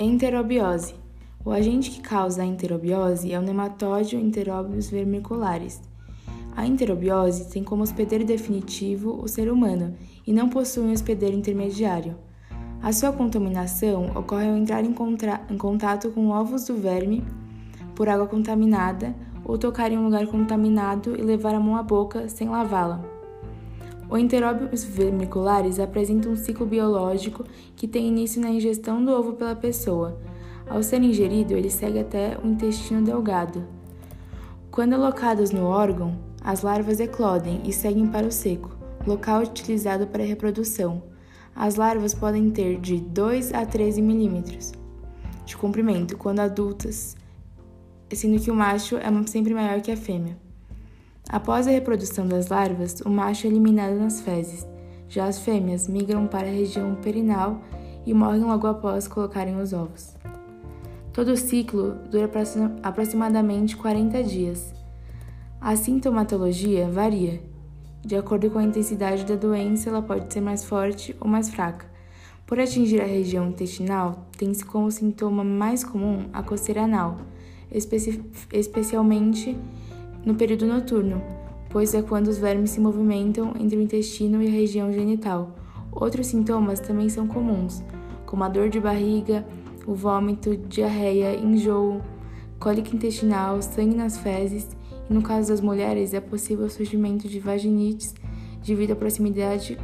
[0.00, 0.94] Enterobiose.
[1.44, 5.80] O agente que causa a enterobiose é o nematóide Enterobius vermicularis.
[6.54, 12.16] A enterobiose tem como hospedeiro definitivo o ser humano e não possui um hospedeiro intermediário.
[12.80, 14.94] A sua contaminação ocorre ao entrar em,
[15.50, 17.24] em contato com ovos do verme
[17.96, 22.28] por água contaminada ou tocar em um lugar contaminado e levar a mão à boca
[22.28, 23.17] sem lavá-la.
[24.10, 27.44] O Enterobius vermicularis apresenta um ciclo biológico
[27.76, 30.18] que tem início na ingestão do ovo pela pessoa.
[30.66, 33.66] Ao ser ingerido, ele segue até o intestino delgado.
[34.70, 38.74] Quando alocados no órgão, as larvas eclodem e seguem para o seco,
[39.06, 41.02] local utilizado para a reprodução.
[41.54, 44.72] As larvas podem ter de 2 a 13 milímetros
[45.44, 47.16] de comprimento quando adultas,
[48.12, 50.47] sendo que o macho é sempre maior que a fêmea.
[51.28, 54.66] Após a reprodução das larvas, o macho é eliminado nas fezes,
[55.10, 57.60] já as fêmeas migram para a região perinal
[58.06, 60.16] e morrem logo após colocarem os ovos.
[61.12, 62.30] Todo o ciclo dura
[62.82, 64.72] aproximadamente 40 dias.
[65.60, 67.42] A sintomatologia varia,
[68.02, 71.84] de acordo com a intensidade da doença, ela pode ser mais forte ou mais fraca.
[72.46, 77.18] Por atingir a região intestinal, tem-se como sintoma mais comum a coceira anal,
[77.70, 79.54] especi especialmente
[80.28, 81.22] no período noturno,
[81.70, 85.56] pois é quando os vermes se movimentam entre o intestino e a região genital.
[85.90, 87.82] Outros sintomas também são comuns,
[88.26, 89.46] como a dor de barriga,
[89.86, 92.02] o vômito, diarreia, enjoo,
[92.60, 94.68] cólica intestinal, sangue nas fezes
[95.08, 98.14] e no caso das mulheres, é possível o surgimento de vaginites
[98.62, 99.78] devido à proximidade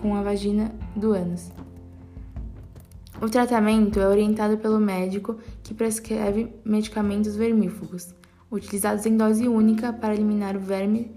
[0.00, 1.50] com a vagina do ânus.
[3.20, 8.14] O tratamento é orientado pelo médico que prescreve medicamentos vermífugos,
[8.54, 11.12] utilizados em dose única para eliminar verme,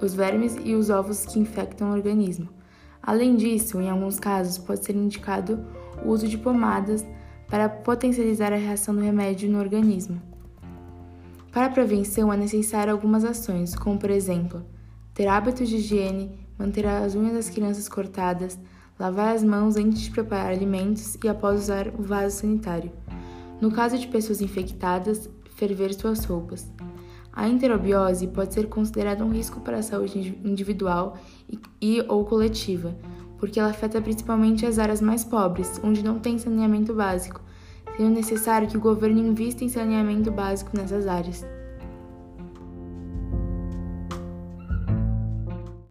[0.00, 2.48] os vermes e os ovos que infectam o organismo.
[3.02, 5.64] Além disso, em alguns casos, pode ser indicado
[6.04, 7.04] o uso de pomadas
[7.48, 10.20] para potencializar a reação do remédio no organismo.
[11.50, 14.64] Para a prevenção é necessário algumas ações, como por exemplo,
[15.12, 18.58] ter hábitos de higiene, manter as unhas das crianças cortadas,
[18.98, 22.92] lavar as mãos antes de preparar alimentos e após usar o vaso sanitário.
[23.60, 25.28] No caso de pessoas infectadas,
[25.62, 26.68] ferver suas roupas.
[27.32, 31.16] A enterobiose pode ser considerada um risco para a saúde individual
[31.48, 32.96] e, e ou coletiva,
[33.38, 37.40] porque ela afeta principalmente as áreas mais pobres, onde não tem saneamento básico,
[37.96, 41.46] sendo necessário que o governo invista em saneamento básico nessas áreas.